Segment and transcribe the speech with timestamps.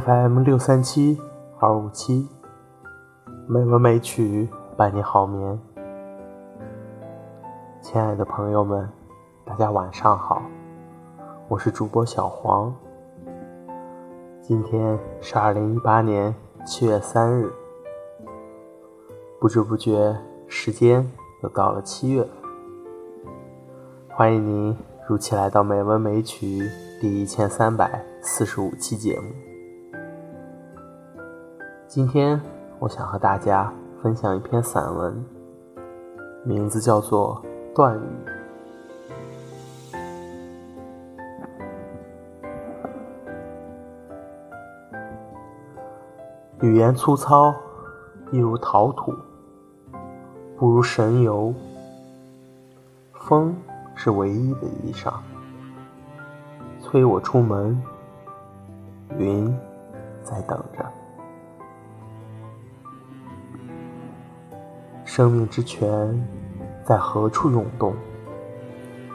[0.00, 1.20] FM 六三七
[1.60, 2.28] 二五七，
[3.46, 5.56] 美文美曲伴你好眠。
[7.80, 8.88] 亲爱的朋友们，
[9.44, 10.42] 大家晚上好，
[11.46, 12.74] 我是主播小黄。
[14.42, 16.34] 今天是二零一八年
[16.66, 17.52] 七月三日，
[19.38, 20.16] 不知不觉
[20.48, 21.08] 时间
[21.44, 22.26] 又到了七月，
[24.08, 26.68] 欢迎您如期来到美文美曲
[27.00, 29.53] 第一千三百四十五期节目。
[31.94, 32.40] 今天
[32.80, 35.24] 我想和大家分享一篇散文，
[36.42, 37.40] 名字叫做
[37.72, 38.02] 《断语》。
[46.66, 47.54] 语言粗糙，
[48.32, 49.14] 一如陶土，
[50.58, 51.54] 不如神游。
[53.12, 53.54] 风
[53.94, 55.12] 是唯一的衣裳，
[56.80, 57.80] 催我出门。
[59.16, 59.56] 云
[60.24, 60.84] 在等着。
[65.16, 66.28] 生命之泉
[66.84, 67.94] 在何处涌动？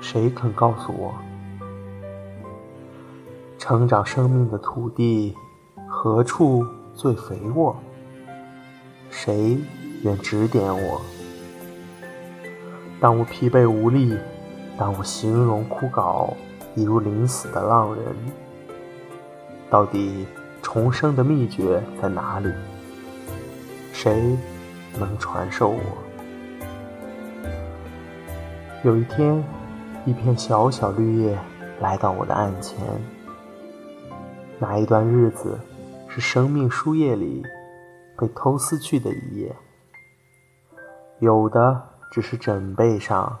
[0.00, 1.12] 谁肯告诉我？
[3.58, 5.34] 成长生命的土地
[5.88, 7.74] 何处最肥沃？
[9.10, 9.58] 谁
[10.04, 11.00] 愿指点我？
[13.00, 14.16] 当我疲惫无力，
[14.78, 16.32] 当我形容枯槁，
[16.76, 18.04] 一如临死的浪人，
[19.68, 20.28] 到底
[20.62, 22.48] 重生的秘诀在哪里？
[23.92, 24.36] 谁？
[24.96, 25.80] 能传授我。
[28.84, 29.44] 有一天，
[30.06, 31.36] 一片小小绿叶
[31.80, 32.78] 来到我的案前。
[34.58, 35.58] 那一段日子，
[36.08, 37.44] 是生命书页里
[38.16, 39.54] 被偷撕去的一页。
[41.18, 41.82] 有的
[42.12, 43.36] 只是枕背上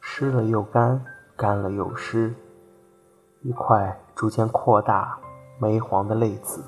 [0.00, 1.00] 湿了又干，
[1.36, 2.34] 干了又湿，
[3.42, 5.16] 一块逐渐扩大、
[5.60, 6.60] 梅黄的泪渍。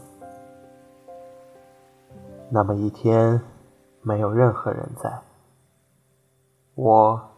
[2.48, 3.41] 那么一天。
[4.04, 5.22] 没有任何人在，
[6.74, 7.30] 我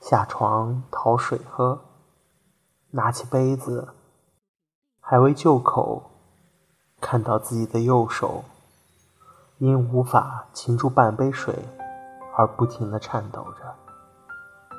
[0.00, 1.82] 下床讨水喝，
[2.92, 3.88] 拿起杯子，
[5.00, 6.04] 还未就口，
[6.98, 8.42] 看到自己的右手
[9.58, 11.54] 因无法擒住半杯水
[12.36, 14.78] 而不停的颤抖着，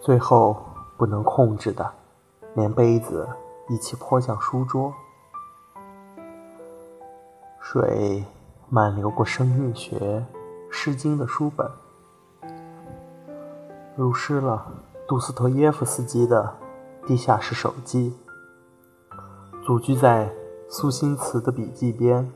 [0.00, 0.64] 最后
[0.96, 1.92] 不能控制的，
[2.54, 3.28] 连杯子
[3.68, 4.94] 一起泼向书桌，
[7.60, 8.24] 水。
[8.72, 9.98] 漫流过生命学
[10.70, 11.68] 《诗经》的书本，
[13.96, 14.64] 入诗了
[15.08, 16.54] 杜斯托耶夫斯基的
[17.04, 18.16] 《地下室手记》，
[19.66, 20.30] 祖居在
[20.68, 22.32] 苏辛茨的笔记边，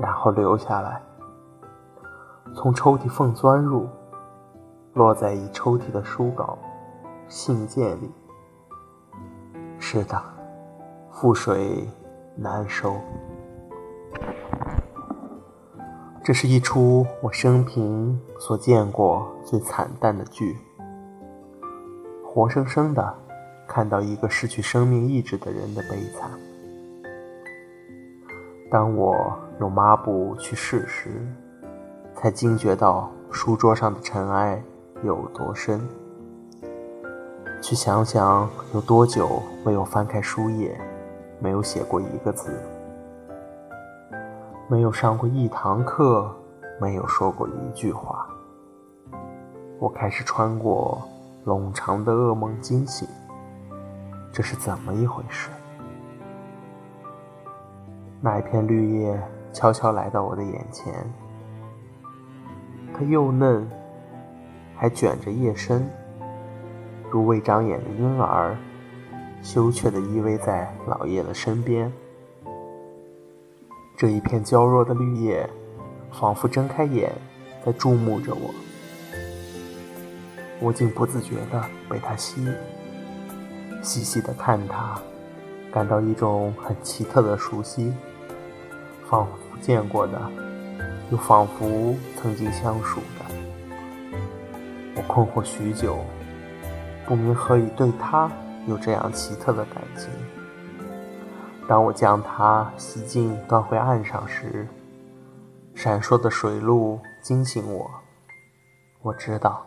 [0.00, 1.00] 然后流下来，
[2.52, 3.88] 从抽屉缝钻入，
[4.94, 6.58] 落在一抽屉的书稿、
[7.28, 8.10] 信件里。
[9.78, 10.20] 是的，
[11.12, 11.88] 覆水
[12.34, 12.96] 难收。
[16.28, 20.58] 这是一出我生平所见过最惨淡的剧，
[22.22, 23.14] 活生生的
[23.66, 26.30] 看到一个失去生命意志的人的悲惨。
[28.70, 31.26] 当我用抹布去试时，
[32.14, 34.62] 才惊觉到书桌上的尘埃
[35.02, 35.80] 有多深。
[37.62, 40.78] 去想想有多久没有翻开书页，
[41.40, 42.50] 没有写过一个字。
[44.70, 46.30] 没有上过一堂课，
[46.78, 48.26] 没有说过一句话。
[49.78, 51.02] 我开始穿过
[51.46, 53.08] 冗长的噩梦惊醒，
[54.30, 55.48] 这是怎么一回事？
[58.20, 59.18] 那一片绿叶
[59.54, 60.92] 悄悄来到我的眼前，
[62.92, 63.66] 它又嫩，
[64.76, 65.88] 还卷着叶身，
[67.10, 68.54] 如未长眼的婴儿，
[69.40, 71.90] 羞怯地依偎在老叶的身边。
[73.98, 75.50] 这一片娇弱的绿叶，
[76.12, 77.10] 仿佛睁开眼，
[77.66, 78.54] 在注目着我。
[80.60, 82.54] 我竟不自觉地被它吸引，
[83.82, 84.96] 细细地看它，
[85.72, 87.92] 感到一种很奇特的熟悉，
[89.10, 90.30] 仿佛见过的，
[91.10, 91.92] 又仿佛
[92.22, 93.34] 曾经相熟的。
[94.94, 95.98] 我困惑许久，
[97.04, 98.30] 不明何以对它
[98.68, 100.08] 有这样奇特的感情。
[101.68, 104.66] 当我将它洗净、端回岸上时，
[105.74, 107.90] 闪烁的水路惊醒我。
[109.02, 109.66] 我知道，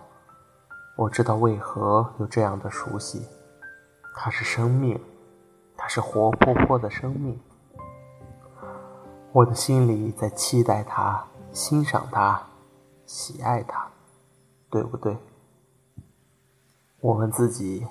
[0.98, 3.24] 我知道为何有这样的熟悉。
[4.16, 5.00] 它是生命，
[5.78, 7.40] 它是活泼泼的生命。
[9.32, 12.42] 我的心里在期待它，欣赏它，
[13.06, 13.88] 喜爱它，
[14.72, 15.16] 对不对？
[17.00, 17.86] 我问自己，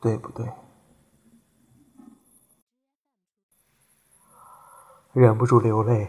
[0.00, 0.48] 对不对？
[5.12, 6.08] 忍不住流泪，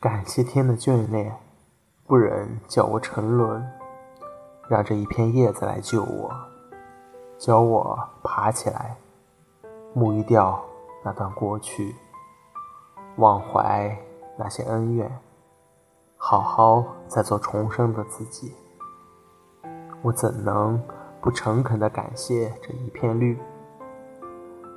[0.00, 1.36] 感谢天的眷恋，
[2.08, 3.64] 不忍叫我沉沦，
[4.68, 6.34] 让这一片叶子来救我，
[7.38, 8.96] 教我爬起来，
[9.94, 10.60] 沐浴掉
[11.04, 11.94] 那段过去，
[13.18, 13.96] 忘怀
[14.36, 15.20] 那些恩怨，
[16.16, 18.52] 好好再做重生的自己。
[20.02, 20.82] 我怎能
[21.20, 23.38] 不诚恳地感谢这一片绿？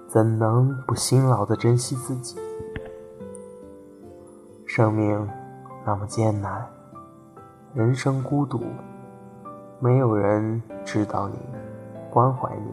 [0.07, 2.39] 怎能不辛劳地珍惜自己？
[4.79, 5.29] 生命
[5.85, 6.65] 那么艰难，
[7.73, 8.63] 人生孤独，
[9.77, 11.37] 没有人知道你，
[12.09, 12.71] 关怀你，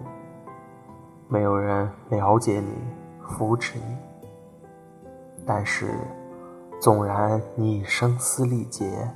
[1.27, 2.73] 没有人了解你，
[3.27, 3.97] 扶持你。
[5.45, 5.95] 但是，
[6.81, 9.11] 纵然你已声嘶力竭，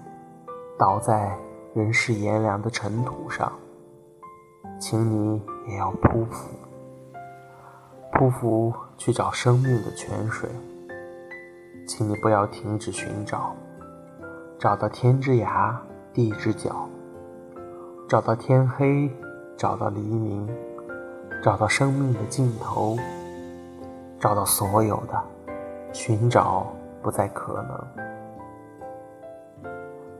[0.77, 1.39] 倒在
[1.75, 3.53] 人世炎凉的尘土上，
[4.81, 6.39] 请你也要匍匐，
[8.15, 10.51] 匍匐去找生命的泉水。
[11.91, 13.53] 请你不要停止寻找，
[14.61, 15.75] 找到天之涯，
[16.13, 16.89] 地之角，
[18.09, 19.11] 找到天黑，
[19.57, 20.49] 找到黎明，
[21.43, 22.97] 找到生命的尽头，
[24.21, 25.21] 找到所有的，
[25.93, 26.65] 寻找
[27.03, 27.85] 不再可能。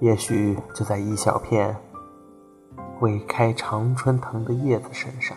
[0.01, 1.77] 也许就在一小片
[2.99, 5.37] 未开常春藤的叶子身上。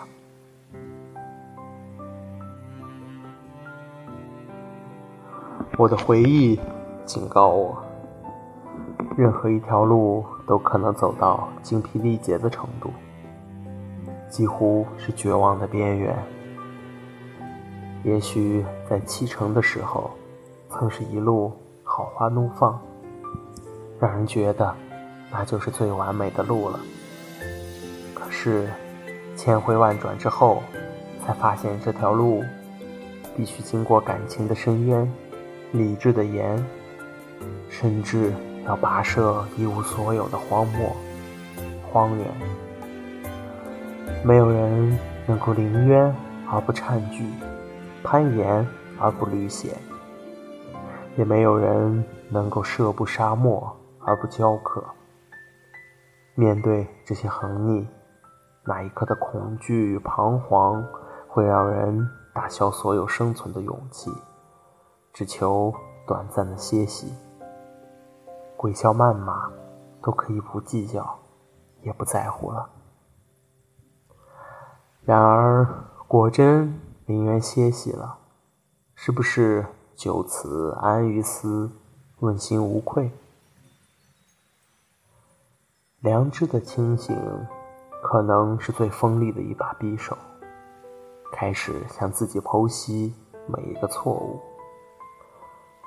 [5.75, 6.59] 我的回忆
[7.03, 7.75] 警告我，
[9.17, 12.91] 任何一条路都可能走到精疲力竭的程度，
[14.29, 16.15] 几乎是绝望的边缘。
[18.03, 20.11] 也许在启程的时候，
[20.69, 21.51] 曾是一路
[21.83, 22.79] 好花怒放，
[23.99, 24.71] 让人觉得
[25.31, 26.79] 那就是最完美的路了。
[28.13, 28.69] 可是
[29.35, 30.61] 千回万转之后，
[31.25, 32.43] 才发现这条路
[33.35, 35.11] 必须经过感情的深渊。
[35.73, 36.63] 理智的盐，
[37.67, 38.31] 甚至
[38.63, 40.95] 要跋涉一无所有的荒漠、
[41.91, 42.27] 荒原。
[44.23, 46.15] 没有人能够临渊
[46.47, 47.25] 而不颤惧，
[48.03, 48.65] 攀岩
[48.99, 49.73] 而不履险，
[51.17, 53.75] 也没有人能够涉不沙漠
[54.05, 54.83] 而不焦渴。
[56.35, 57.87] 面对这些横逆，
[58.63, 60.85] 那一刻的恐惧与彷徨，
[61.27, 64.11] 会让人打消所有生存的勇气。
[65.13, 65.71] 只求
[66.07, 67.13] 短暂的歇息，
[68.57, 69.47] 鬼笑谩骂
[70.01, 71.19] 都可以不计较，
[71.83, 72.67] 也不在乎了。
[75.05, 75.67] 然而，
[76.07, 78.17] 果真宁愿歇息了，
[78.95, 79.63] 是不是
[79.95, 81.69] 就此安于斯，
[82.21, 83.11] 问心无愧？
[85.99, 87.15] 良知的清醒，
[88.01, 90.17] 可能是最锋利的一把匕首，
[91.31, 93.13] 开始向自己剖析
[93.45, 94.41] 每一个错误。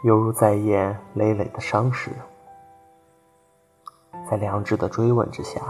[0.03, 2.11] 犹如在演累累的伤势，
[4.31, 5.61] 在良知的追问之下，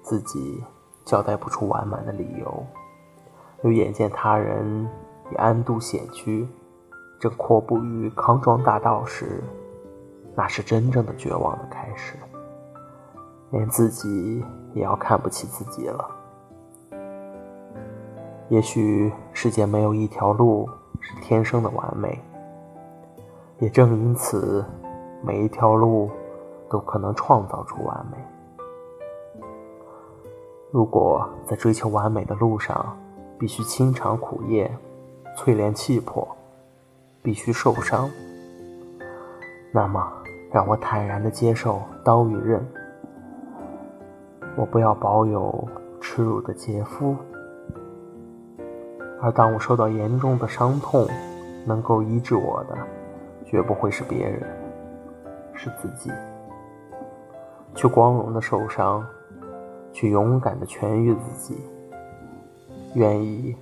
[0.00, 0.62] 自己
[1.04, 2.64] 交代不出完满的理由，
[3.64, 4.88] 又眼见他人
[5.32, 6.48] 已安度险区，
[7.18, 9.42] 正阔步于康庄大道时，
[10.36, 12.14] 那是真正的绝望的开始。
[13.50, 16.08] 连自己也要看不起自己了。
[18.48, 22.22] 也许世间没有一条路是天生的完美。
[23.60, 24.64] 也正因此，
[25.22, 26.08] 每一条路
[26.70, 28.16] 都可能创造出完美。
[30.70, 32.96] 如果在追求完美的路上，
[33.36, 34.70] 必须清肠苦夜、
[35.36, 36.28] 淬炼气魄，
[37.20, 38.08] 必须受伤，
[39.72, 40.06] 那么
[40.52, 42.64] 让我坦然地接受刀与刃。
[44.56, 45.68] 我不要保有
[46.00, 47.16] 耻辱的杰夫，
[49.20, 51.08] 而当我受到严重的伤痛，
[51.66, 52.76] 能够医治我的。
[53.50, 54.42] 绝不会是别人，
[55.54, 56.12] 是自己。
[57.74, 59.06] 去光荣的受伤，
[59.90, 61.58] 去勇敢的痊愈自己。
[62.94, 63.56] 愿意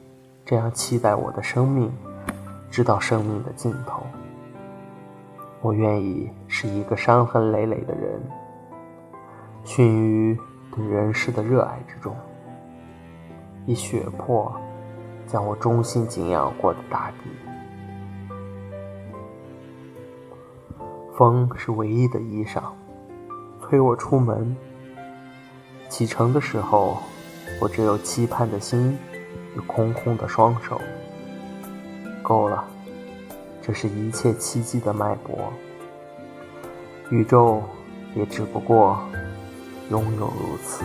[0.45, 1.93] 这样期待我的生命，
[2.69, 4.02] 直到生命的尽头。
[5.61, 8.21] 我愿意是一个伤痕累累的人，
[9.64, 10.37] 殉于
[10.75, 12.12] 对人世的热爱之中，
[13.66, 14.52] 以血泊
[15.26, 17.31] 将我衷心敬仰过的大地。
[21.16, 22.62] 风是唯一的衣裳，
[23.62, 24.54] 催我出门。
[25.88, 26.99] 启程的时候，
[27.58, 28.99] 我只有期盼的心
[29.56, 30.78] 与空空的双手。
[32.23, 32.62] 够了，
[33.62, 35.50] 这是一切奇迹的脉搏。
[37.11, 37.62] 宇宙
[38.14, 38.99] 也只不过
[39.90, 40.85] 拥有如此。